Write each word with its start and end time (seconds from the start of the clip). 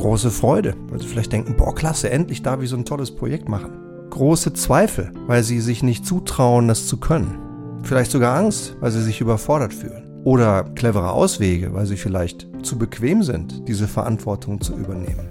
Große 0.00 0.30
Freude, 0.30 0.74
weil 0.88 0.98
sie 0.98 1.06
vielleicht 1.06 1.30
denken, 1.30 1.56
boah, 1.58 1.74
klasse, 1.74 2.08
endlich 2.08 2.42
darf 2.42 2.62
ich 2.62 2.70
so 2.70 2.76
ein 2.76 2.86
tolles 2.86 3.14
Projekt 3.14 3.50
machen. 3.50 4.08
Große 4.08 4.54
Zweifel, 4.54 5.12
weil 5.26 5.42
sie 5.42 5.60
sich 5.60 5.82
nicht 5.82 6.06
zutrauen, 6.06 6.68
das 6.68 6.86
zu 6.86 6.96
können. 6.96 7.38
Vielleicht 7.82 8.10
sogar 8.10 8.34
Angst, 8.34 8.76
weil 8.80 8.92
sie 8.92 9.02
sich 9.02 9.20
überfordert 9.20 9.74
fühlen. 9.74 10.22
Oder 10.24 10.64
clevere 10.74 11.10
Auswege, 11.10 11.74
weil 11.74 11.84
sie 11.84 11.98
vielleicht 11.98 12.48
zu 12.62 12.78
bequem 12.78 13.22
sind, 13.22 13.68
diese 13.68 13.86
Verantwortung 13.86 14.62
zu 14.62 14.74
übernehmen. 14.74 15.28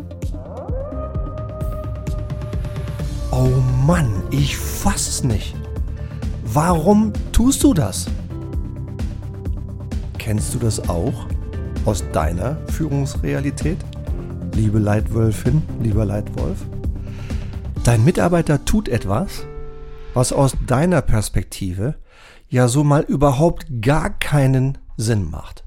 Oh 3.31 3.49
Mann, 3.87 4.21
ich 4.29 4.55
fass 4.55 5.23
nicht. 5.23 5.55
Warum 6.45 7.11
tust 7.31 7.63
du 7.63 7.73
das? 7.73 8.05
Kennst 10.19 10.53
du 10.53 10.59
das 10.59 10.87
auch 10.87 11.25
aus 11.85 12.03
deiner 12.13 12.57
Führungsrealität? 12.67 13.79
Liebe 14.53 14.79
Leitwölfin, 14.79 15.61
lieber 15.81 16.05
Leitwolf? 16.05 16.65
Dein 17.83 18.03
Mitarbeiter 18.03 18.65
tut 18.65 18.89
etwas, 18.89 19.45
was 20.13 20.33
aus 20.33 20.53
deiner 20.67 21.01
Perspektive 21.01 21.95
ja 22.49 22.67
so 22.67 22.83
mal 22.83 23.03
überhaupt 23.03 23.65
gar 23.81 24.09
keinen 24.09 24.77
Sinn 24.97 25.29
macht. 25.29 25.63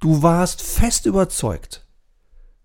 Du 0.00 0.22
warst 0.22 0.60
fest 0.60 1.06
überzeugt, 1.06 1.86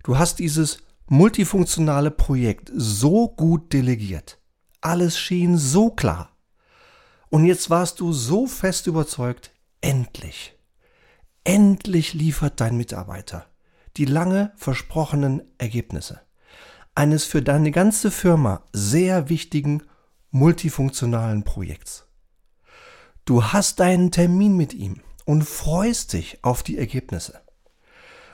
du 0.04 0.18
hast 0.18 0.40
dieses 0.40 0.80
multifunktionale 1.08 2.12
Projekt 2.12 2.72
so 2.76 3.30
gut 3.30 3.72
delegiert. 3.72 4.40
Alles 4.82 5.18
schien 5.18 5.58
so 5.58 5.90
klar. 5.90 6.36
Und 7.30 7.46
jetzt 7.46 7.70
warst 7.70 8.00
du 8.00 8.12
so 8.12 8.48
fest 8.48 8.88
überzeugt, 8.88 9.52
endlich, 9.82 10.58
endlich 11.44 12.14
liefert 12.14 12.60
dein 12.60 12.76
Mitarbeiter 12.76 13.46
die 13.98 14.06
lange 14.06 14.52
versprochenen 14.56 15.42
Ergebnisse 15.58 16.22
eines 17.00 17.23
für 17.23 17.42
deine 17.42 17.72
ganze 17.72 18.12
Firma 18.12 18.62
sehr 18.73 19.30
wichtigen 19.30 19.84
multifunktionalen 20.31 21.46
Projekts. 21.46 22.08
Du 23.23 23.46
hast 23.46 23.80
deinen 23.80 24.12
Termin 24.12 24.58
mit 24.58 24.73
ihm 24.73 25.00
und 25.26 25.44
freust 25.44 26.12
dich 26.12 26.44
auf 26.44 26.62
die 26.62 26.78
Ergebnisse. 26.78 27.40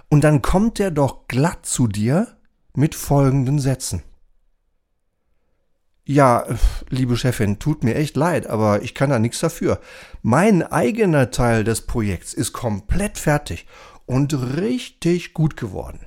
Und 0.09 0.23
dann 0.23 0.41
kommt 0.41 0.79
er 0.79 0.89
doch 0.89 1.27
glatt 1.27 1.67
zu 1.67 1.87
dir 1.87 2.37
mit 2.73 2.95
folgenden 2.95 3.59
Sätzen. 3.59 4.01
Ja, 6.07 6.45
liebe 6.89 7.17
Chefin, 7.17 7.59
tut 7.59 7.83
mir 7.83 7.95
echt 7.95 8.15
leid, 8.15 8.47
aber 8.47 8.81
ich 8.81 8.95
kann 8.95 9.11
da 9.11 9.19
nichts 9.19 9.39
dafür. 9.39 9.79
Mein 10.23 10.63
eigener 10.63 11.29
Teil 11.29 11.63
des 11.63 11.81
Projekts 11.81 12.33
ist 12.33 12.53
komplett 12.53 13.19
fertig 13.19 13.67
und 14.05 14.33
richtig 14.57 15.33
gut 15.33 15.57
geworden. 15.57 15.99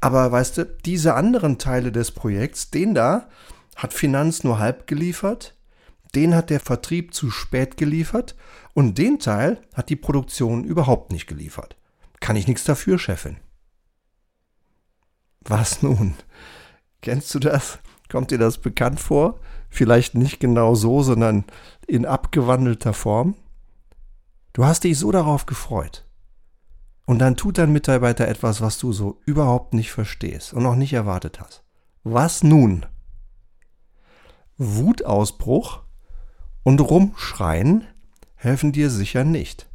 Aber 0.00 0.32
weißt 0.32 0.58
du, 0.58 0.64
diese 0.64 1.14
anderen 1.14 1.58
Teile 1.58 1.92
des 1.92 2.10
Projekts, 2.10 2.70
den 2.70 2.94
da 2.94 3.28
hat 3.76 3.92
Finanz 3.92 4.44
nur 4.44 4.58
halb 4.58 4.86
geliefert, 4.86 5.54
den 6.14 6.34
hat 6.34 6.50
der 6.50 6.60
Vertrieb 6.60 7.14
zu 7.14 7.30
spät 7.30 7.76
geliefert 7.76 8.34
und 8.74 8.98
den 8.98 9.18
Teil 9.18 9.60
hat 9.74 9.88
die 9.90 9.96
Produktion 9.96 10.64
überhaupt 10.64 11.12
nicht 11.12 11.26
geliefert. 11.26 11.76
Kann 12.20 12.36
ich 12.36 12.48
nichts 12.48 12.64
dafür, 12.64 12.98
Chefin. 12.98 13.36
Was 15.42 15.82
nun? 15.82 16.14
Kennst 17.00 17.34
du 17.34 17.38
das? 17.38 17.78
Kommt 18.10 18.30
dir 18.30 18.38
das 18.38 18.58
bekannt 18.58 19.00
vor? 19.00 19.40
Vielleicht 19.70 20.14
nicht 20.14 20.40
genau 20.40 20.74
so, 20.74 21.02
sondern 21.02 21.44
in 21.86 22.04
abgewandelter 22.04 22.92
Form? 22.92 23.36
Du 24.52 24.64
hast 24.64 24.84
dich 24.84 24.98
so 24.98 25.12
darauf 25.12 25.46
gefreut. 25.46 26.04
Und 27.10 27.18
dann 27.18 27.34
tut 27.34 27.58
dein 27.58 27.72
Mitarbeiter 27.72 28.28
etwas, 28.28 28.60
was 28.60 28.78
du 28.78 28.92
so 28.92 29.20
überhaupt 29.26 29.74
nicht 29.74 29.90
verstehst 29.90 30.52
und 30.54 30.62
noch 30.62 30.76
nicht 30.76 30.92
erwartet 30.92 31.40
hast. 31.40 31.64
Was 32.04 32.44
nun? 32.44 32.86
Wutausbruch 34.58 35.80
und 36.62 36.80
rumschreien 36.80 37.84
helfen 38.36 38.70
dir 38.70 38.90
sicher 38.90 39.24
nicht. 39.24 39.68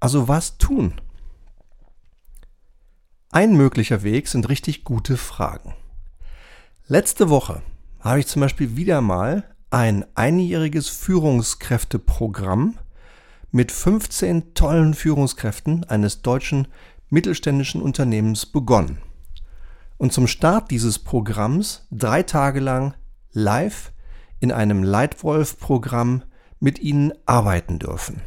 Also 0.00 0.26
was 0.26 0.56
tun? 0.56 1.02
Ein 3.30 3.54
möglicher 3.54 4.02
Weg 4.02 4.26
sind 4.26 4.48
richtig 4.48 4.84
gute 4.84 5.18
Fragen. 5.18 5.74
Letzte 6.86 7.28
Woche 7.28 7.60
habe 8.00 8.20
ich 8.20 8.26
zum 8.26 8.40
Beispiel 8.40 8.74
wieder 8.74 9.02
mal 9.02 9.54
ein 9.68 10.06
einjähriges 10.14 10.88
Führungskräfteprogramm 10.88 12.78
mit 13.52 13.70
15 13.70 14.54
tollen 14.54 14.94
Führungskräften 14.94 15.84
eines 15.84 16.22
deutschen 16.22 16.68
mittelständischen 17.10 17.82
Unternehmens 17.82 18.46
begonnen. 18.46 18.98
Und 19.98 20.12
zum 20.12 20.26
Start 20.26 20.70
dieses 20.70 20.98
Programms 20.98 21.86
drei 21.90 22.22
Tage 22.22 22.60
lang 22.60 22.94
live 23.30 23.92
in 24.40 24.50
einem 24.50 24.82
Leitwolf-Programm 24.82 26.22
mit 26.58 26.80
ihnen 26.80 27.12
arbeiten 27.26 27.78
dürfen. 27.78 28.22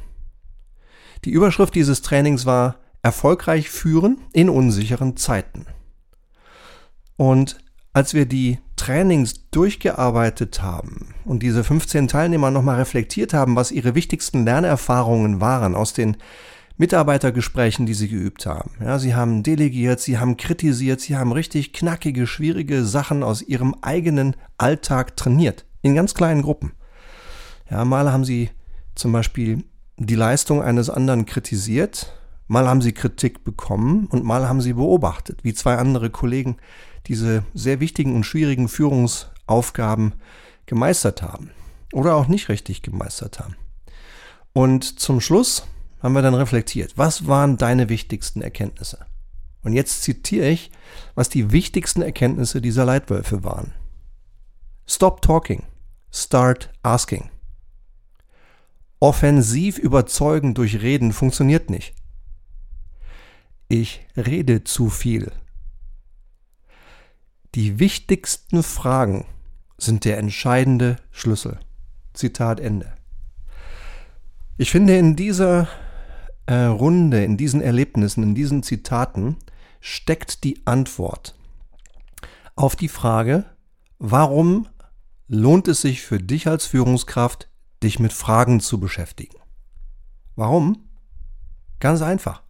Die 1.25 1.31
Überschrift 1.31 1.73
dieses 1.73 2.01
Trainings 2.03 2.45
war 2.45 2.77
Erfolgreich 3.01 3.69
führen 3.69 4.19
in 4.31 4.49
unsicheren 4.49 5.17
Zeiten. 5.17 5.65
Und 7.17 7.57
als 7.93 8.13
wir 8.13 8.25
die 8.25 8.59
Trainings 8.75 9.49
durchgearbeitet 9.49 10.61
haben 10.61 11.14
und 11.25 11.41
diese 11.43 11.63
15 11.63 12.07
Teilnehmer 12.07 12.51
nochmal 12.51 12.77
reflektiert 12.77 13.33
haben, 13.33 13.55
was 13.55 13.71
ihre 13.71 13.95
wichtigsten 13.95 14.45
Lernerfahrungen 14.45 15.41
waren 15.41 15.75
aus 15.75 15.93
den 15.93 16.17
Mitarbeitergesprächen, 16.77 17.85
die 17.85 17.93
sie 17.93 18.09
geübt 18.09 18.45
haben. 18.45 18.71
Ja, 18.81 18.99
sie 18.99 19.15
haben 19.15 19.43
delegiert, 19.43 20.01
sie 20.01 20.17
haben 20.17 20.37
kritisiert, 20.37 20.99
sie 20.99 21.15
haben 21.15 21.31
richtig 21.31 21.73
knackige, 21.73 22.27
schwierige 22.27 22.83
Sachen 22.83 23.23
aus 23.23 23.41
ihrem 23.41 23.75
eigenen 23.81 24.35
Alltag 24.57 25.15
trainiert. 25.15 25.65
In 25.81 25.95
ganz 25.95 26.13
kleinen 26.13 26.41
Gruppen. 26.41 26.73
Ja, 27.69 27.85
mal 27.85 28.11
haben 28.11 28.25
sie 28.25 28.49
zum 28.93 29.11
Beispiel 29.11 29.63
die 29.97 30.15
Leistung 30.15 30.61
eines 30.61 30.89
anderen 30.89 31.25
kritisiert, 31.25 32.13
mal 32.47 32.67
haben 32.67 32.81
sie 32.81 32.91
Kritik 32.91 33.43
bekommen 33.43 34.07
und 34.07 34.25
mal 34.25 34.47
haben 34.47 34.61
sie 34.61 34.73
beobachtet, 34.73 35.43
wie 35.43 35.53
zwei 35.53 35.77
andere 35.77 36.09
Kollegen 36.09 36.57
diese 37.07 37.43
sehr 37.53 37.79
wichtigen 37.79 38.15
und 38.15 38.25
schwierigen 38.25 38.67
Führungsaufgaben 38.67 40.13
gemeistert 40.65 41.21
haben 41.21 41.51
oder 41.93 42.15
auch 42.15 42.27
nicht 42.27 42.49
richtig 42.49 42.81
gemeistert 42.81 43.39
haben. 43.39 43.55
Und 44.53 44.99
zum 44.99 45.21
Schluss 45.21 45.65
haben 46.01 46.13
wir 46.13 46.21
dann 46.21 46.33
reflektiert, 46.33 46.97
was 46.97 47.27
waren 47.27 47.57
deine 47.57 47.89
wichtigsten 47.89 48.41
Erkenntnisse? 48.41 49.05
Und 49.63 49.73
jetzt 49.73 50.03
zitiere 50.03 50.47
ich, 50.47 50.71
was 51.15 51.29
die 51.29 51.51
wichtigsten 51.51 52.01
Erkenntnisse 52.01 52.61
dieser 52.61 52.85
Leitwölfe 52.85 53.43
waren. 53.43 53.73
Stop 54.85 55.21
talking, 55.21 55.63
start 56.11 56.71
asking. 56.83 57.29
Offensiv 58.99 59.79
überzeugen 59.79 60.53
durch 60.53 60.81
Reden 60.81 61.11
funktioniert 61.11 61.69
nicht. 61.69 61.95
Ich 63.67 64.05
rede 64.15 64.63
zu 64.63 64.89
viel, 64.89 65.31
die 67.55 67.79
wichtigsten 67.79 68.61
Fragen 68.61 69.25
sind 69.77 70.05
der 70.05 70.17
entscheidende 70.17 70.97
Schlüssel. 71.11 71.59
Zitat 72.13 72.59
Ende. 72.59 72.93
Ich 74.57 74.71
finde, 74.71 74.97
in 74.97 75.15
dieser 75.15 75.67
äh, 76.45 76.55
Runde, 76.55 77.23
in 77.23 77.37
diesen 77.37 77.61
Erlebnissen, 77.61 78.23
in 78.23 78.35
diesen 78.35 78.63
Zitaten 78.63 79.37
steckt 79.81 80.43
die 80.43 80.65
Antwort 80.65 81.35
auf 82.55 82.75
die 82.75 82.87
Frage, 82.87 83.45
warum 83.99 84.67
lohnt 85.27 85.67
es 85.67 85.81
sich 85.81 86.01
für 86.01 86.19
dich 86.19 86.47
als 86.47 86.65
Führungskraft, 86.65 87.49
dich 87.83 87.99
mit 87.99 88.13
Fragen 88.13 88.61
zu 88.61 88.79
beschäftigen? 88.79 89.37
Warum? 90.35 90.87
Ganz 91.79 92.01
einfach. 92.01 92.43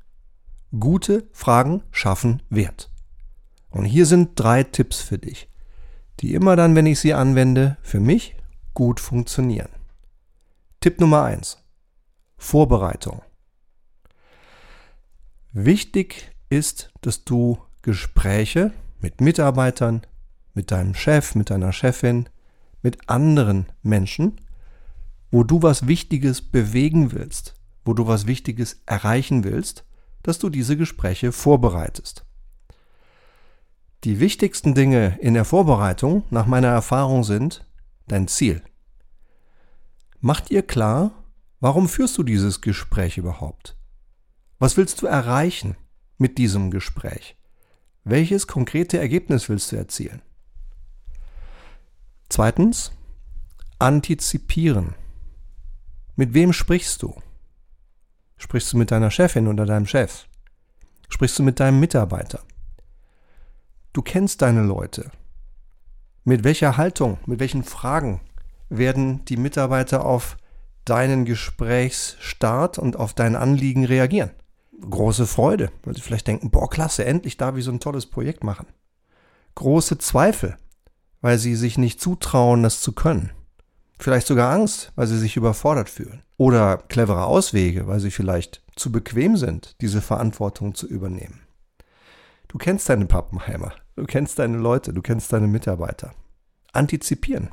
Gute 0.80 1.28
Fragen 1.32 1.84
schaffen 1.92 2.44
Wert. 2.50 2.92
Und 3.70 3.86
hier 3.86 4.06
sind 4.06 4.32
drei 4.36 4.64
Tipps 4.64 5.02
für 5.02 5.18
dich, 5.18 5.50
die 6.22 6.34
immer 6.34 6.56
dann, 6.56 6.76
wenn 6.76 6.86
ich 6.86 7.00
sie 7.00 7.14
anwende, 7.14 7.78
für 7.82 8.00
mich 8.00 8.36
gut 8.74 9.00
funktionieren. 9.00 9.70
Tipp 10.80 11.00
Nummer 11.00 11.24
eins: 11.24 11.58
Vorbereitung. 12.38 13.22
Wichtig 15.52 16.32
ist, 16.50 16.92
dass 17.02 17.24
du 17.24 17.58
Gespräche 17.82 18.72
mit 19.00 19.22
Mitarbeitern, 19.22 20.02
mit 20.54 20.72
deinem 20.72 20.96
Chef, 20.96 21.36
mit 21.36 21.50
deiner 21.50 21.72
Chefin, 21.72 22.30
mit 22.82 23.10
anderen 23.10 23.68
Menschen, 23.82 24.42
wo 25.32 25.44
du 25.44 25.62
was 25.62 25.88
Wichtiges 25.88 26.42
bewegen 26.42 27.12
willst, 27.12 27.56
wo 27.84 27.94
du 27.94 28.08
was 28.08 28.28
Wichtiges 28.28 28.82
erreichen 28.86 29.44
willst, 29.44 29.86
dass 30.24 30.40
du 30.40 30.50
diese 30.50 30.78
Gespräche 30.78 31.32
vorbereitest. 31.32 32.26
Die 34.06 34.20
wichtigsten 34.20 34.76
Dinge 34.76 35.18
in 35.20 35.34
der 35.34 35.46
Vorbereitung 35.46 36.26
nach 36.30 36.46
meiner 36.46 36.68
Erfahrung 36.68 37.24
sind 37.24 37.66
dein 38.08 38.28
Ziel. 38.28 38.62
Mach 40.20 40.42
dir 40.42 40.62
klar, 40.62 41.24
warum 41.60 41.90
führst 41.90 42.16
du 42.20 42.22
dieses 42.22 42.62
Gespräch 42.62 43.18
überhaupt? 43.18 43.76
Was 44.60 44.78
willst 44.78 45.02
du 45.02 45.08
erreichen 45.08 45.76
mit 46.20 46.38
diesem 46.38 46.70
Gespräch? 46.70 47.36
Welches 48.04 48.46
konkrete 48.46 49.00
Ergebnis 49.00 49.50
willst 49.50 49.72
du 49.72 49.76
erzielen? 49.76 50.22
Zweitens, 52.30 52.92
antizipieren. 53.80 54.94
Mit 56.16 56.36
wem 56.36 56.54
sprichst 56.54 57.02
du? 57.02 57.20
Sprichst 58.38 58.72
du 58.72 58.78
mit 58.78 58.92
deiner 58.92 59.10
Chefin 59.10 59.48
oder 59.48 59.66
deinem 59.66 59.88
Chef? 59.88 60.28
Sprichst 61.10 61.40
du 61.40 61.44
mit 61.44 61.60
deinem 61.60 61.80
Mitarbeiter? 61.80 62.44
Du 63.96 64.02
kennst 64.02 64.42
deine 64.42 64.62
Leute. 64.62 65.10
Mit 66.26 66.44
welcher 66.44 66.76
Haltung, 66.76 67.18
mit 67.28 67.40
welchen 67.40 67.64
Fragen 67.64 68.20
werden 68.68 69.24
die 69.24 69.38
Mitarbeiter 69.38 70.04
auf 70.04 70.36
deinen 70.84 71.24
Gesprächsstart 71.24 72.78
und 72.78 72.98
auf 72.98 73.14
dein 73.14 73.38
Anliegen 73.38 73.86
reagieren? 73.86 74.32
Große 74.82 75.26
Freude, 75.26 75.72
weil 75.86 75.96
sie 75.96 76.02
vielleicht 76.02 76.28
denken, 76.28 76.52
boah, 76.52 76.70
klasse, 76.70 77.06
endlich 77.06 77.38
darf 77.38 77.56
ich 77.56 77.64
so 77.64 77.72
ein 77.72 77.80
tolles 77.80 78.06
Projekt 78.06 78.44
machen. 78.44 78.68
Große 79.56 79.98
Zweifel, 79.98 80.58
weil 81.22 81.38
sie 81.38 81.56
sich 81.56 81.78
nicht 81.78 82.02
zutrauen, 82.02 82.64
das 82.64 82.82
zu 82.82 82.92
können. 82.92 83.32
Vielleicht 83.98 84.28
sogar 84.28 84.52
Angst, 84.52 84.92
weil 84.98 85.08
sie 85.08 85.18
sich 85.18 85.38
überfordert 85.38 85.90
fühlen. 85.90 86.22
Oder 86.36 86.80
clevere 86.90 87.24
Auswege, 87.24 87.88
weil 87.88 88.02
sie 88.02 88.12
vielleicht 88.12 88.62
zu 88.76 88.92
bequem 88.92 89.38
sind, 89.38 89.78
diese 89.80 90.02
Verantwortung 90.02 90.76
zu 90.76 90.86
übernehmen. 90.86 91.44
Du 92.50 92.58
kennst 92.58 92.90
deine 92.90 93.06
Pappenheimer, 93.06 93.74
du 93.96 94.06
kennst 94.06 94.40
deine 94.40 94.58
Leute, 94.58 94.94
du 94.94 95.02
kennst 95.02 95.32
deine 95.34 95.48
Mitarbeiter. 95.48 96.14
Antizipieren. 96.74 97.50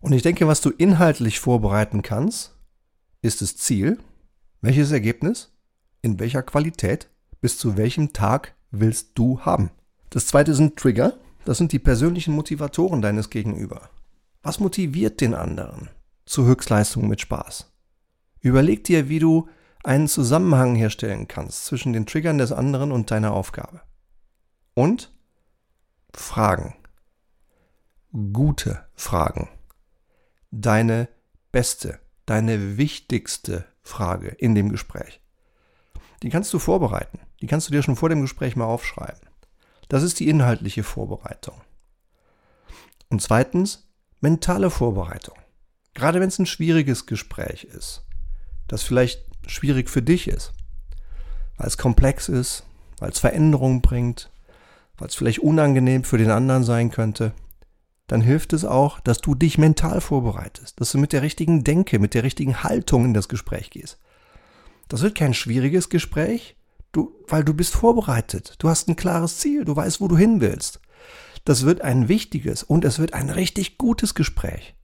Und 0.00 0.12
ich 0.12 0.22
denke, 0.22 0.46
was 0.46 0.60
du 0.60 0.70
inhaltlich 0.70 1.40
vorbereiten 1.40 2.02
kannst, 2.02 2.54
ist 3.20 3.42
das 3.42 3.56
Ziel. 3.56 3.98
Welches 4.60 4.92
Ergebnis? 4.92 5.52
In 6.02 6.20
welcher 6.20 6.42
Qualität? 6.42 7.08
Bis 7.40 7.58
zu 7.58 7.76
welchem 7.76 8.12
Tag 8.12 8.54
willst 8.70 9.10
du 9.14 9.40
haben? 9.40 9.70
Das 10.10 10.26
zweite 10.26 10.54
sind 10.54 10.76
Trigger. 10.76 11.14
Das 11.44 11.58
sind 11.58 11.72
die 11.72 11.78
persönlichen 11.78 12.34
Motivatoren 12.34 13.02
deines 13.02 13.30
Gegenüber. 13.30 13.90
Was 14.42 14.60
motiviert 14.60 15.20
den 15.20 15.34
anderen 15.34 15.88
zu 16.26 16.46
Höchstleistungen 16.46 17.08
mit 17.08 17.20
Spaß? 17.20 17.72
Überleg 18.40 18.84
dir, 18.84 19.08
wie 19.08 19.18
du 19.18 19.48
einen 19.82 20.08
Zusammenhang 20.08 20.74
herstellen 20.74 21.26
kannst 21.26 21.66
zwischen 21.66 21.92
den 21.92 22.06
Triggern 22.06 22.38
des 22.38 22.52
anderen 22.52 22.92
und 22.92 23.10
deiner 23.10 23.32
Aufgabe. 23.32 23.80
Und 24.78 25.12
Fragen. 26.14 26.76
Gute 28.12 28.86
Fragen. 28.94 29.48
Deine 30.52 31.08
beste, 31.50 31.98
deine 32.26 32.76
wichtigste 32.76 33.64
Frage 33.82 34.28
in 34.28 34.54
dem 34.54 34.68
Gespräch. 34.68 35.20
Die 36.22 36.30
kannst 36.30 36.54
du 36.54 36.60
vorbereiten. 36.60 37.18
Die 37.40 37.48
kannst 37.48 37.66
du 37.66 37.72
dir 37.72 37.82
schon 37.82 37.96
vor 37.96 38.08
dem 38.08 38.20
Gespräch 38.20 38.54
mal 38.54 38.66
aufschreiben. 38.66 39.28
Das 39.88 40.04
ist 40.04 40.20
die 40.20 40.28
inhaltliche 40.28 40.84
Vorbereitung. 40.84 41.60
Und 43.08 43.20
zweitens, 43.20 43.90
mentale 44.20 44.70
Vorbereitung. 44.70 45.38
Gerade 45.92 46.20
wenn 46.20 46.28
es 46.28 46.38
ein 46.38 46.46
schwieriges 46.46 47.06
Gespräch 47.06 47.64
ist, 47.64 48.06
das 48.68 48.84
vielleicht 48.84 49.26
schwierig 49.44 49.90
für 49.90 50.02
dich 50.02 50.28
ist, 50.28 50.52
weil 51.56 51.66
es 51.66 51.78
komplex 51.78 52.28
ist, 52.28 52.62
weil 53.00 53.10
es 53.10 53.18
Veränderungen 53.18 53.82
bringt, 53.82 54.30
weil 54.98 55.08
es 55.08 55.14
vielleicht 55.14 55.40
unangenehm 55.40 56.04
für 56.04 56.18
den 56.18 56.30
anderen 56.30 56.64
sein 56.64 56.90
könnte, 56.90 57.32
dann 58.08 58.20
hilft 58.20 58.52
es 58.52 58.64
auch, 58.64 59.00
dass 59.00 59.20
du 59.20 59.34
dich 59.34 59.58
mental 59.58 60.00
vorbereitest, 60.00 60.80
dass 60.80 60.92
du 60.92 60.98
mit 60.98 61.12
der 61.12 61.22
richtigen 61.22 61.62
Denke, 61.62 61.98
mit 61.98 62.14
der 62.14 62.24
richtigen 62.24 62.62
Haltung 62.62 63.04
in 63.04 63.14
das 63.14 63.28
Gespräch 63.28 63.70
gehst. 63.70 63.98
Das 64.88 65.02
wird 65.02 65.14
kein 65.14 65.34
schwieriges 65.34 65.90
Gespräch, 65.90 66.56
du, 66.92 67.14
weil 67.28 67.44
du 67.44 67.52
bist 67.54 67.74
vorbereitet, 67.74 68.54
du 68.58 68.68
hast 68.68 68.88
ein 68.88 68.96
klares 68.96 69.38
Ziel, 69.38 69.64
du 69.64 69.76
weißt, 69.76 70.00
wo 70.00 70.08
du 70.08 70.16
hin 70.16 70.40
willst. 70.40 70.80
Das 71.44 71.64
wird 71.64 71.82
ein 71.82 72.08
wichtiges 72.08 72.62
und 72.62 72.84
es 72.84 72.98
wird 72.98 73.14
ein 73.14 73.30
richtig 73.30 73.78
gutes 73.78 74.14
Gespräch. 74.14 74.74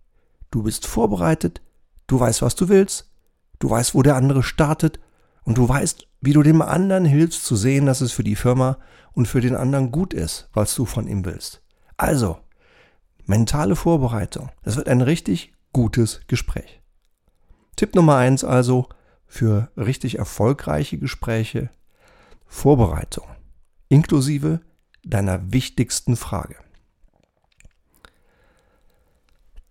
Du 0.51 0.63
bist 0.63 0.87
vorbereitet, 0.87 1.63
du 2.07 2.21
weißt, 2.21 2.43
was 2.43 2.55
du 2.55 2.69
willst, 2.69 3.11
du 3.59 3.71
weißt, 3.71 3.95
wo 3.95 4.03
der 4.03 4.17
andere 4.17 4.43
startet 4.43 5.01
und 5.45 5.59
du 5.59 5.69
weißt, 5.69 6.07
wie 6.25 6.33
du 6.33 6.43
dem 6.43 6.63
anderen 6.63 7.05
hilfst 7.05 7.45
zu 7.45 7.57
sehen, 7.57 7.87
dass 7.87 8.01
es 8.01 8.13
für 8.13 8.25
die 8.25 8.37
Firma 8.37 8.79
und 9.13 9.27
für 9.27 9.41
den 9.41 9.55
anderen 9.55 9.93
gut 9.93 10.15
ist, 10.15 10.49
was 10.53 10.75
du 10.75 10.85
von 10.87 11.07
ihm 11.07 11.25
willst. 11.25 11.63
Also, 11.97 12.39
mentale 13.27 13.77
Vorbereitung. 13.77 14.51
Das 14.63 14.77
wird 14.77 14.89
ein 14.89 15.01
richtig 15.01 15.55
gutes 15.73 16.23
Gespräch. 16.27 16.81
Tipp 17.77 17.95
Nummer 17.95 18.17
eins 18.17 18.45
also 18.45 18.89
für 19.27 19.71
richtig 19.77 20.19
erfolgreiche 20.19 20.99
Gespräche 20.99 21.71
Vorbereitung, 22.47 23.27
inklusive 23.89 24.61
deiner 25.05 25.53
wichtigsten 25.53 26.17
Frage. 26.17 26.57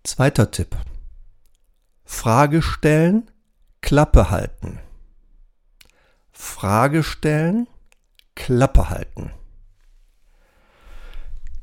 Zweiter 0.02 0.50
Tipp. 0.50 0.76
Frage 2.04 2.60
stellen, 2.60 3.30
Klappe 3.80 4.30
halten. 4.30 4.80
Frage 6.54 7.02
stellen, 7.02 7.66
Klappe 8.36 8.88
halten. 8.88 9.32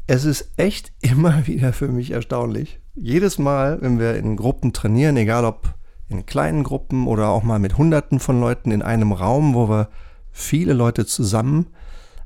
Es 0.05 0.25
ist 0.25 0.51
echt 0.57 0.91
immer 1.01 1.47
wieder 1.47 1.71
für 1.71 1.87
mich 1.87 2.11
erstaunlich. 2.11 2.81
Jedes 2.93 3.39
Mal, 3.39 3.81
wenn 3.81 3.99
wir 3.99 4.17
in 4.17 4.35
Gruppen 4.35 4.73
trainieren, 4.73 5.15
egal 5.15 5.45
ob 5.45 5.75
in 6.09 6.25
kleinen 6.25 6.65
Gruppen 6.65 7.07
oder 7.07 7.29
auch 7.29 7.41
mal 7.41 7.57
mit 7.57 7.77
Hunderten 7.77 8.19
von 8.19 8.41
Leuten 8.41 8.69
in 8.71 8.81
einem 8.81 9.13
Raum, 9.13 9.53
wo 9.53 9.69
wir 9.69 9.87
viele 10.29 10.73
Leute 10.73 11.05
zusammen 11.05 11.67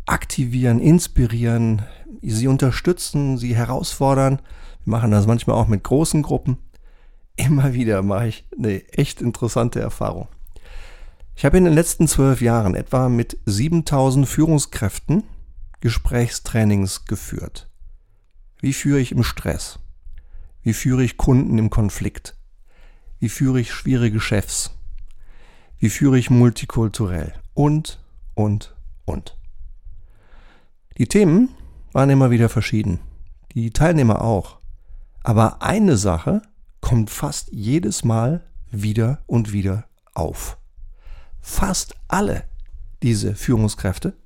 aktivieren, 0.08 0.80
inspirieren, 0.80 1.84
sie 2.24 2.48
unterstützen, 2.48 3.38
sie 3.38 3.56
herausfordern. 3.56 4.40
Wir 4.86 4.92
machen 4.92 5.12
das 5.12 5.28
manchmal 5.28 5.56
auch 5.56 5.68
mit 5.68 5.84
großen 5.84 6.24
Gruppen. 6.24 6.58
Immer 7.36 7.76
wieder 7.76 8.02
mache 8.02 8.28
ich 8.28 8.48
eine 8.58 8.84
echt 8.90 9.22
interessante 9.22 9.80
Erfahrung. 9.80 10.30
Ich 11.38 11.44
habe 11.44 11.58
in 11.58 11.66
den 11.66 11.74
letzten 11.74 12.08
zwölf 12.08 12.42
Jahren 12.42 12.76
etwa 12.76 13.10
mit 13.10 13.38
7000 13.46 14.26
Führungskräften 14.28 15.24
Gesprächstrainings 15.82 17.06
geführt. 17.06 17.70
Wie 18.62 18.72
führe 18.72 19.00
ich 19.00 19.12
im 19.12 19.24
Stress? 19.24 19.80
Wie 20.62 20.74
führe 20.74 21.04
ich 21.04 21.18
Kunden 21.18 21.58
im 21.58 21.70
Konflikt? 21.70 22.38
Wie 23.20 23.28
führe 23.28 23.60
ich 23.60 23.74
schwierige 23.74 24.22
Chefs? 24.22 24.72
Wie 25.78 25.90
führe 25.90 26.18
ich 26.18 26.30
multikulturell? 26.30 27.34
Und, 27.54 28.00
und, 28.34 28.74
und. 29.04 29.38
Die 30.98 31.08
Themen 31.08 31.50
waren 31.92 32.10
immer 32.10 32.32
wieder 32.32 32.48
verschieden. 32.48 33.00
Die 33.54 33.72
Teilnehmer 33.72 34.22
auch. 34.22 34.60
Aber 35.22 35.62
eine 35.62 35.98
Sache 35.98 36.42
kommt 36.80 37.10
fast 37.10 37.52
jedes 37.52 38.06
Mal 38.06 38.48
wieder 38.72 39.22
und 39.28 39.52
wieder 39.52 39.86
auf. 40.14 40.58
Fast 41.48 41.96
alle 42.08 42.44
diese 43.04 43.36
Führungskräfte 43.36 44.18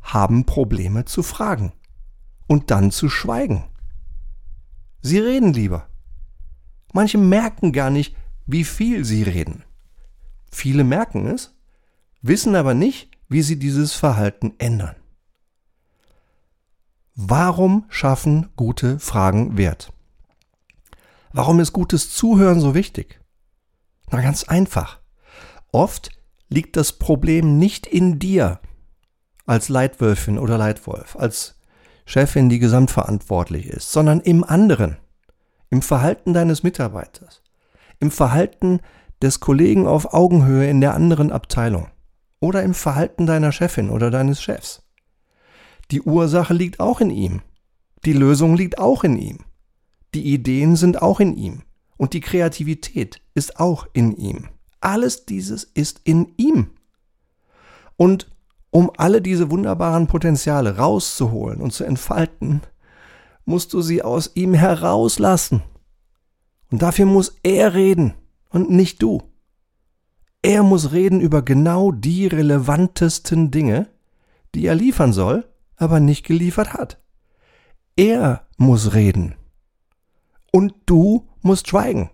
haben 0.00 0.46
Probleme 0.46 1.04
zu 1.04 1.24
fragen 1.24 1.72
und 2.46 2.70
dann 2.70 2.92
zu 2.92 3.08
schweigen. 3.08 3.64
Sie 5.02 5.18
reden 5.18 5.52
lieber. 5.52 5.88
Manche 6.92 7.18
merken 7.18 7.72
gar 7.72 7.90
nicht, 7.90 8.14
wie 8.46 8.62
viel 8.62 9.04
sie 9.04 9.24
reden. 9.24 9.64
Viele 10.52 10.84
merken 10.84 11.26
es, 11.26 11.52
wissen 12.22 12.54
aber 12.54 12.74
nicht, 12.74 13.10
wie 13.28 13.42
sie 13.42 13.58
dieses 13.58 13.94
Verhalten 13.94 14.54
ändern. 14.58 14.94
Warum 17.16 17.86
schaffen 17.88 18.50
gute 18.54 19.00
Fragen 19.00 19.58
Wert? 19.58 19.92
Warum 21.32 21.58
ist 21.58 21.72
gutes 21.72 22.14
Zuhören 22.14 22.60
so 22.60 22.72
wichtig? 22.76 23.20
Na 24.12 24.22
ganz 24.22 24.44
einfach. 24.44 25.00
Oft 25.72 26.17
liegt 26.48 26.76
das 26.76 26.92
Problem 26.92 27.58
nicht 27.58 27.86
in 27.86 28.18
dir 28.18 28.60
als 29.46 29.68
Leitwölfin 29.68 30.38
oder 30.38 30.58
Leitwolf, 30.58 31.16
als 31.16 31.58
Chefin, 32.04 32.48
die 32.48 32.58
gesamtverantwortlich 32.58 33.66
ist, 33.66 33.92
sondern 33.92 34.20
im 34.20 34.44
anderen, 34.44 34.96
im 35.70 35.82
Verhalten 35.82 36.32
deines 36.32 36.62
Mitarbeiters, 36.62 37.42
im 38.00 38.10
Verhalten 38.10 38.80
des 39.20 39.40
Kollegen 39.40 39.86
auf 39.86 40.12
Augenhöhe 40.14 40.68
in 40.68 40.80
der 40.80 40.94
anderen 40.94 41.32
Abteilung 41.32 41.88
oder 42.40 42.62
im 42.62 42.74
Verhalten 42.74 43.26
deiner 43.26 43.52
Chefin 43.52 43.90
oder 43.90 44.10
deines 44.10 44.42
Chefs. 44.42 44.82
Die 45.90 46.02
Ursache 46.02 46.54
liegt 46.54 46.80
auch 46.80 47.00
in 47.00 47.10
ihm. 47.10 47.42
Die 48.04 48.12
Lösung 48.12 48.56
liegt 48.56 48.78
auch 48.78 49.04
in 49.04 49.16
ihm. 49.16 49.38
Die 50.14 50.32
Ideen 50.32 50.76
sind 50.76 51.02
auch 51.02 51.20
in 51.20 51.36
ihm. 51.36 51.62
Und 51.96 52.12
die 52.12 52.20
Kreativität 52.20 53.20
ist 53.34 53.58
auch 53.58 53.86
in 53.92 54.16
ihm. 54.16 54.48
Alles 54.80 55.26
dieses 55.26 55.64
ist 55.64 56.00
in 56.04 56.32
ihm. 56.36 56.70
Und 57.96 58.30
um 58.70 58.90
alle 58.96 59.22
diese 59.22 59.50
wunderbaren 59.50 60.06
Potenziale 60.06 60.76
rauszuholen 60.76 61.60
und 61.60 61.72
zu 61.72 61.84
entfalten, 61.84 62.62
musst 63.44 63.72
du 63.72 63.80
sie 63.80 64.02
aus 64.02 64.32
ihm 64.34 64.54
herauslassen. 64.54 65.62
Und 66.70 66.82
dafür 66.82 67.06
muss 67.06 67.36
er 67.42 67.74
reden 67.74 68.14
und 68.50 68.70
nicht 68.70 69.02
du. 69.02 69.22
Er 70.42 70.62
muss 70.62 70.92
reden 70.92 71.20
über 71.20 71.42
genau 71.42 71.90
die 71.90 72.26
relevantesten 72.26 73.50
Dinge, 73.50 73.88
die 74.54 74.66
er 74.66 74.74
liefern 74.74 75.12
soll, 75.12 75.48
aber 75.76 75.98
nicht 75.98 76.24
geliefert 76.24 76.74
hat. 76.74 77.00
Er 77.96 78.46
muss 78.56 78.94
reden. 78.94 79.34
Und 80.52 80.74
du 80.86 81.26
musst 81.42 81.68
schweigen, 81.68 82.10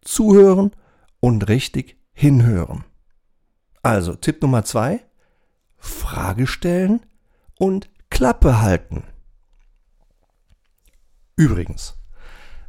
zuhören 0.00 0.72
und 1.20 1.48
richtig 1.48 1.96
hinhören. 2.12 2.84
Also 3.82 4.14
Tipp 4.14 4.42
Nummer 4.42 4.64
zwei, 4.64 5.04
Frage 5.76 6.46
stellen 6.46 7.06
und 7.58 7.88
Klappe 8.10 8.60
halten. 8.60 9.04
Übrigens, 11.36 11.96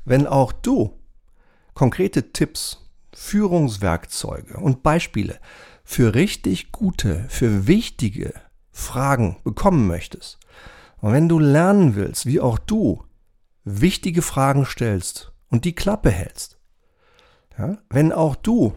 wenn 0.06 0.28
auch 0.28 0.52
du 0.52 1.00
konkrete 1.74 2.32
Tipps, 2.32 2.90
Führungswerkzeuge 3.14 4.58
und 4.58 4.84
Beispiele 4.84 5.40
für 5.84 6.14
richtig 6.14 6.72
gute, 6.72 7.26
für 7.30 7.68
wichtige 7.68 8.34
Fragen 8.72 9.38
bekommen 9.44 9.88
möchtest, 9.88 10.40
und 11.02 11.14
wenn 11.14 11.30
du 11.30 11.40
lernen 11.40 11.96
willst, 11.96 12.26
wie 12.26 12.42
auch 12.42 12.60
du 12.60 13.04
wichtige 13.64 14.22
Fragen 14.22 14.66
stellst 14.66 15.32
und 15.48 15.66
die 15.66 15.74
Klappe 15.74 16.12
hältst, 16.12 16.59
ja, 17.60 17.78
wenn 17.90 18.14
auch 18.14 18.36
du 18.36 18.74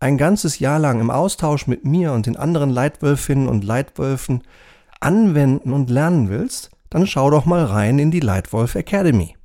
ein 0.00 0.18
ganzes 0.18 0.58
Jahr 0.58 0.78
lang 0.78 1.00
im 1.00 1.10
Austausch 1.10 1.66
mit 1.66 1.84
mir 1.84 2.12
und 2.12 2.26
den 2.26 2.36
anderen 2.36 2.70
Leitwölfinnen 2.70 3.48
und 3.48 3.62
Leitwölfen 3.62 4.42
anwenden 5.00 5.72
und 5.72 5.90
lernen 5.90 6.30
willst, 6.30 6.70
dann 6.90 7.06
schau 7.06 7.30
doch 7.30 7.44
mal 7.44 7.64
rein 7.64 7.98
in 7.98 8.10
die 8.10 8.20
Leitwolf 8.20 8.74
Academy. 8.74 9.36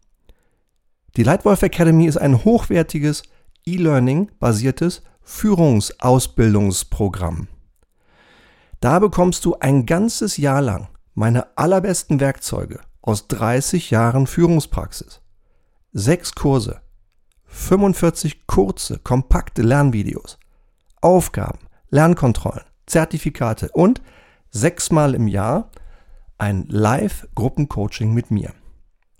Die 1.15 1.23
Leitwolf 1.23 1.63
Academy 1.63 2.07
ist 2.07 2.17
ein 2.17 2.43
hochwertiges 2.43 3.23
E-Learning-basiertes 3.65 5.03
Führungsausbildungsprogramm. 5.21 7.47
Da 8.79 8.99
bekommst 8.99 9.43
du 9.45 9.55
ein 9.59 9.85
ganzes 9.85 10.37
Jahr 10.37 10.61
lang 10.61 10.87
meine 11.13 11.57
allerbesten 11.57 12.19
Werkzeuge 12.19 12.81
aus 13.01 13.27
30 13.27 13.89
Jahren 13.89 14.27
Führungspraxis. 14.27 15.21
Sechs 15.91 16.35
Kurse, 16.35 16.81
45 17.57 18.45
kurze, 18.47 18.99
kompakte 18.99 19.61
Lernvideos, 19.61 20.37
Aufgaben, 21.01 21.59
Lernkontrollen, 21.89 22.63
Zertifikate 22.85 23.69
und 23.73 24.01
sechsmal 24.51 25.15
im 25.15 25.27
Jahr 25.27 25.71
ein 26.37 26.65
Live-Gruppencoaching 26.69 28.13
mit 28.13 28.31
mir. 28.31 28.53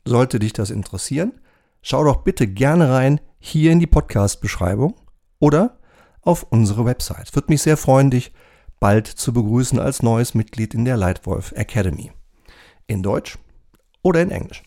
Sollte 0.05 0.39
dich 0.39 0.53
das 0.53 0.69
interessieren, 0.69 1.33
schau 1.81 2.03
doch 2.05 2.17
bitte 2.17 2.47
gerne 2.47 2.89
rein 2.89 3.19
hier 3.39 3.71
in 3.71 3.79
die 3.79 3.87
Podcast-Beschreibung 3.87 4.95
oder 5.39 5.79
auf 6.21 6.43
unsere 6.43 6.85
Website. 6.85 7.35
Würde 7.35 7.51
mich 7.51 7.63
sehr 7.63 7.75
freuen, 7.75 8.11
dich 8.11 8.31
bald 8.79 9.07
zu 9.07 9.33
begrüßen 9.33 9.79
als 9.79 10.03
neues 10.03 10.35
Mitglied 10.35 10.73
in 10.73 10.85
der 10.85 10.95
Leitwolf 10.95 11.51
Academy. 11.53 12.11
In 12.85 13.03
Deutsch 13.03 13.37
oder 14.03 14.21
in 14.21 14.31
Englisch. 14.31 14.63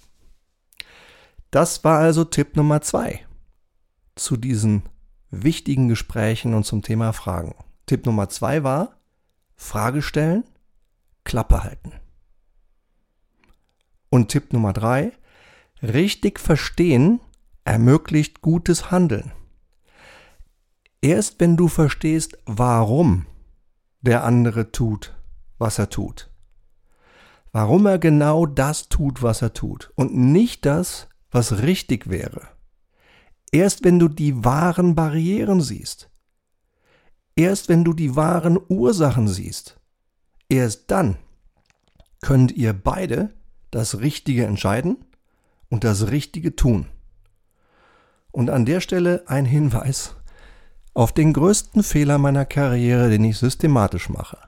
Das 1.51 1.83
war 1.85 2.01
also 2.01 2.25
Tipp 2.25 2.57
Nummer 2.57 2.83
zwei 2.83 3.25
zu 4.15 4.37
diesen 4.37 4.83
wichtigen 5.31 5.89
Gesprächen 5.89 6.55
und 6.55 6.65
zum 6.65 6.83
Thema 6.83 7.13
Fragen. 7.13 7.55
Tipp 7.87 8.07
Nummer 8.07 8.29
zwei 8.29 8.63
war 8.63 8.97
Frage 9.57 10.01
stellen, 10.03 10.45
Klappe 11.25 11.63
halten. 11.63 11.93
Und 14.09 14.29
Tipp 14.29 14.53
Nummer 14.53 14.73
drei, 14.73 15.13
richtig 15.83 16.41
verstehen 16.41 17.21
ermöglicht 17.65 18.41
gutes 18.41 18.91
Handeln. 18.91 19.33
Erst 21.03 21.41
wenn 21.41 21.57
du 21.57 21.69
verstehst, 21.69 22.39
warum 22.47 23.27
der 24.01 24.25
andere 24.25 24.73
tut, 24.73 25.15
was 25.59 25.79
er 25.79 25.91
tut, 25.91 26.31
warum 27.53 27.87
er 27.87 27.99
genau 27.99 28.47
das 28.47 28.89
tut, 28.89 29.23
was 29.23 29.43
er 29.43 29.53
tut 29.53 29.93
und 29.95 30.15
nicht 30.15 30.67
das, 30.67 31.09
was 31.31 31.63
richtig 31.63 32.09
wäre, 32.11 32.49
erst 33.53 33.85
wenn 33.85 33.99
du 33.99 34.09
die 34.09 34.45
wahren 34.45 34.95
Barrieren 34.95 35.61
siehst, 35.61 36.11
erst 37.37 37.69
wenn 37.69 37.85
du 37.85 37.93
die 37.93 38.17
wahren 38.17 38.59
Ursachen 38.69 39.29
siehst, 39.29 39.79
erst 40.49 40.91
dann 40.91 41.17
könnt 42.21 42.53
ihr 42.53 42.73
beide 42.73 43.31
das 43.71 44.01
Richtige 44.01 44.47
entscheiden 44.47 45.05
und 45.69 45.85
das 45.85 46.11
Richtige 46.11 46.57
tun. 46.57 46.87
Und 48.33 48.51
an 48.51 48.65
der 48.65 48.81
Stelle 48.81 49.25
ein 49.27 49.45
Hinweis 49.45 50.15
auf 50.95 51.13
den 51.13 51.33
größten 51.33 51.83
Fehler 51.83 52.19
meiner 52.19 52.45
Karriere, 52.45 53.11
den 53.11 53.25
ich 53.25 53.39
systematisch 53.39 54.09
mache. 54.09 54.39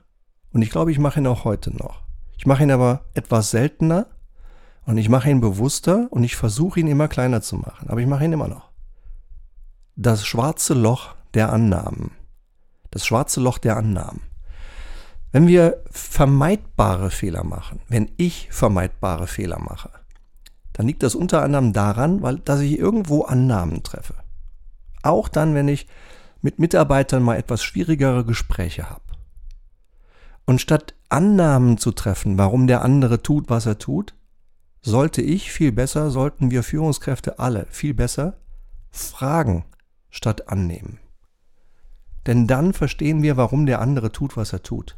Und 0.51 0.61
ich 0.61 0.69
glaube, 0.69 0.91
ich 0.91 0.99
mache 0.99 1.19
ihn 1.19 1.27
auch 1.27 1.45
heute 1.45 1.75
noch. 1.75 2.03
Ich 2.37 2.45
mache 2.45 2.63
ihn 2.63 2.71
aber 2.71 3.05
etwas 3.13 3.51
seltener 3.51 4.07
und 4.85 4.97
ich 4.97 5.09
mache 5.09 5.29
ihn 5.29 5.41
bewusster 5.41 6.07
und 6.11 6.23
ich 6.23 6.35
versuche 6.35 6.79
ihn 6.79 6.87
immer 6.87 7.07
kleiner 7.07 7.41
zu 7.41 7.55
machen. 7.55 7.89
Aber 7.89 8.01
ich 8.01 8.07
mache 8.07 8.25
ihn 8.25 8.33
immer 8.33 8.47
noch. 8.47 8.72
Das 9.95 10.25
schwarze 10.25 10.73
Loch 10.73 11.13
der 11.35 11.53
Annahmen. 11.53 12.11
Das 12.89 13.05
schwarze 13.05 13.39
Loch 13.39 13.59
der 13.59 13.77
Annahmen. 13.77 14.21
Wenn 15.31 15.45
wir 15.45 15.83
vermeidbare 15.91 17.11
Fehler 17.11 17.43
machen, 17.43 17.79
wenn 17.89 18.11
ich 18.17 18.47
vermeidbare 18.51 19.27
Fehler 19.27 19.59
mache, 19.59 19.91
dann 20.73 20.87
liegt 20.87 21.03
das 21.03 21.13
unter 21.13 21.43
anderem 21.43 21.73
daran, 21.73 22.23
weil, 22.23 22.39
dass 22.39 22.61
ich 22.61 22.79
irgendwo 22.79 23.21
Annahmen 23.21 23.83
treffe. 23.83 24.15
Auch 25.03 25.27
dann, 25.27 25.53
wenn 25.53 25.67
ich 25.67 25.85
mit 26.41 26.57
Mitarbeitern 26.57 27.21
mal 27.21 27.37
etwas 27.37 27.63
schwierigere 27.63 28.25
Gespräche 28.25 28.89
habe. 28.89 29.03
Und 30.45 30.59
statt 30.59 30.95
Annahmen 31.09 31.77
zu 31.77 31.91
treffen, 31.91 32.39
warum 32.39 32.65
der 32.65 32.81
andere 32.81 33.21
tut, 33.21 33.47
was 33.47 33.67
er 33.67 33.77
tut, 33.77 34.15
sollte 34.81 35.21
ich 35.21 35.51
viel 35.51 35.71
besser, 35.71 36.09
sollten 36.09 36.49
wir 36.49 36.63
Führungskräfte 36.63 37.37
alle 37.37 37.67
viel 37.69 37.93
besser 37.93 38.37
fragen 38.91 39.65
statt 40.13 40.47
annehmen. 40.47 40.99
Denn 42.27 42.47
dann 42.47 42.71
verstehen 42.71 43.23
wir, 43.23 43.35
warum 43.35 43.65
der 43.65 43.81
andere 43.81 44.11
tut, 44.11 44.37
was 44.37 44.53
er 44.53 44.63
tut. 44.63 44.95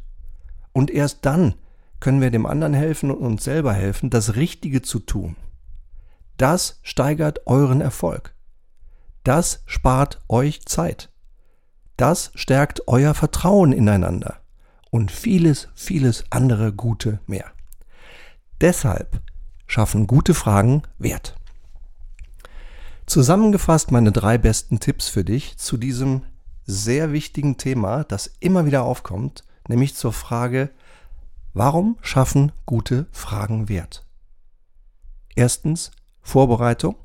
Und 0.72 0.90
erst 0.90 1.24
dann 1.24 1.54
können 1.98 2.20
wir 2.20 2.30
dem 2.30 2.46
anderen 2.46 2.74
helfen 2.74 3.10
und 3.10 3.18
uns 3.18 3.42
selber 3.42 3.72
helfen, 3.72 4.10
das 4.10 4.36
Richtige 4.36 4.82
zu 4.82 5.00
tun. 5.00 5.36
Das 6.36 6.78
steigert 6.82 7.46
euren 7.46 7.80
Erfolg. 7.80 8.34
Das 9.24 9.62
spart 9.64 10.22
euch 10.28 10.66
Zeit. 10.66 11.10
Das 11.96 12.30
stärkt 12.34 12.86
euer 12.86 13.14
Vertrauen 13.14 13.72
ineinander 13.72 14.40
und 14.90 15.10
vieles, 15.10 15.68
vieles 15.74 16.24
andere 16.28 16.74
Gute 16.74 17.20
mehr. 17.26 17.46
Deshalb 18.60 19.22
schaffen 19.66 20.06
gute 20.06 20.34
Fragen 20.34 20.82
Wert. 20.98 21.36
Zusammengefasst 23.06 23.90
meine 23.92 24.12
drei 24.12 24.36
besten 24.36 24.80
Tipps 24.80 25.08
für 25.08 25.24
dich 25.24 25.56
zu 25.58 25.76
diesem 25.76 26.22
sehr 26.64 27.12
wichtigen 27.12 27.56
Thema, 27.56 28.04
das 28.04 28.26
immer 28.40 28.66
wieder 28.66 28.82
aufkommt, 28.82 29.44
nämlich 29.68 29.94
zur 29.94 30.12
Frage, 30.12 30.70
warum 31.54 31.96
schaffen 32.02 32.52
gute 32.66 33.06
Fragen 33.12 33.68
Wert? 33.68 34.04
Erstens 35.34 35.92
Vorbereitung. 36.20 36.96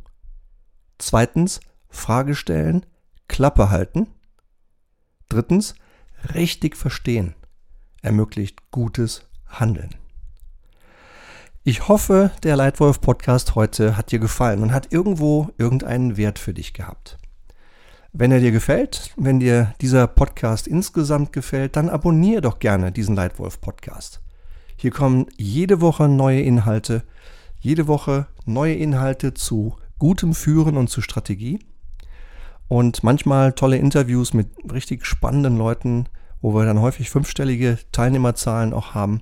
Zweitens 0.98 1.60
Frage 1.90 2.36
stellen, 2.36 2.86
Klappe 3.28 3.70
halten. 3.70 4.08
Drittens 5.30 5.76
richtig 6.34 6.76
verstehen 6.76 7.36
ermöglicht 8.02 8.72
gutes 8.72 9.24
Handeln. 9.48 10.01
Ich 11.64 11.88
hoffe, 11.88 12.32
der 12.42 12.56
Leitwolf 12.56 13.02
Podcast 13.02 13.54
heute 13.54 13.96
hat 13.96 14.12
dir 14.12 14.18
gefallen 14.18 14.64
und 14.64 14.74
hat 14.74 14.92
irgendwo 14.92 15.50
irgendeinen 15.60 16.18
Wert 16.18 16.40
für 16.40 16.56
dich 16.56 16.74
gehabt. 16.74 17.20
Wenn 18.14 18.32
er 18.32 18.40
dir 18.40 18.52
gefällt, 18.52 19.14
wenn 19.16 19.40
dir 19.40 19.76
dieser 19.80 20.08
Podcast 20.08 20.66
insgesamt 20.66 21.32
gefällt, 21.34 21.76
dann 21.76 21.90
abonniere 21.90 22.42
doch 22.42 22.58
gerne 22.58 22.92
diesen 22.92 23.16
Leitwolf 23.16 23.62
Podcast. 23.62 24.22
Hier 24.76 24.90
kommen 24.90 25.28
jede 25.38 25.82
Woche 25.82 26.08
neue 26.08 26.42
Inhalte, 26.42 27.04
jede 27.60 27.88
Woche 27.88 28.26
neue 28.44 28.74
Inhalte 28.74 29.36
zu 29.36 29.76
gutem 30.00 30.34
Führen 30.34 30.78
und 30.78 30.90
zu 30.90 31.00
Strategie 31.00 31.60
und 32.70 33.04
manchmal 33.04 33.54
tolle 33.54 33.78
Interviews 33.78 34.34
mit 34.34 34.48
richtig 34.74 35.06
spannenden 35.06 35.60
Leuten, 35.60 36.08
wo 36.42 36.54
wir 36.54 36.66
dann 36.66 36.82
häufig 36.82 37.10
fünfstellige 37.10 37.78
Teilnehmerzahlen 37.92 38.74
auch 38.74 38.94
haben. 38.94 39.22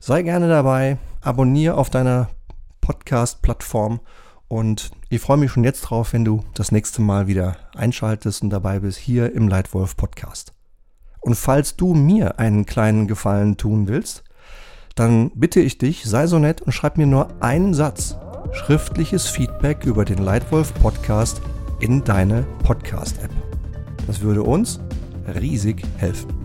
Sei 0.00 0.22
gerne 0.22 0.48
dabei, 0.48 0.98
abonniere 1.20 1.76
auf 1.76 1.90
deiner 1.90 2.28
Podcast-Plattform 2.80 4.00
und 4.48 4.90
ich 5.08 5.20
freue 5.20 5.36
mich 5.36 5.50
schon 5.50 5.64
jetzt 5.64 5.82
drauf, 5.82 6.12
wenn 6.12 6.24
du 6.24 6.44
das 6.54 6.72
nächste 6.72 7.02
Mal 7.02 7.26
wieder 7.26 7.56
einschaltest 7.74 8.42
und 8.42 8.50
dabei 8.50 8.80
bist 8.80 8.98
hier 8.98 9.32
im 9.32 9.48
Leitwolf 9.48 9.96
Podcast. 9.96 10.52
Und 11.20 11.34
falls 11.34 11.76
du 11.76 11.94
mir 11.94 12.38
einen 12.38 12.66
kleinen 12.66 13.08
Gefallen 13.08 13.56
tun 13.56 13.88
willst, 13.88 14.22
dann 14.94 15.30
bitte 15.34 15.60
ich 15.60 15.78
dich, 15.78 16.04
sei 16.04 16.26
so 16.26 16.38
nett 16.38 16.62
und 16.62 16.72
schreib 16.72 16.96
mir 16.96 17.06
nur 17.06 17.42
einen 17.42 17.74
Satz 17.74 18.16
schriftliches 18.52 19.26
Feedback 19.28 19.84
über 19.84 20.04
den 20.04 20.18
Leitwolf 20.18 20.72
Podcast 20.74 21.42
in 21.80 22.04
deine 22.04 22.44
Podcast-App. 22.62 23.30
Das 24.06 24.20
würde 24.20 24.42
uns 24.42 24.80
riesig 25.26 25.82
helfen. 25.98 26.35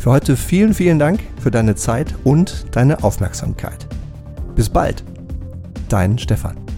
Für 0.00 0.12
heute 0.12 0.34
vielen, 0.34 0.72
vielen 0.72 0.98
Dank 0.98 1.20
für 1.42 1.50
deine 1.50 1.74
Zeit 1.74 2.14
und 2.24 2.74
deine 2.74 3.04
Aufmerksamkeit. 3.04 3.86
Bis 4.56 4.70
bald, 4.70 5.04
dein 5.90 6.18
Stefan. 6.18 6.69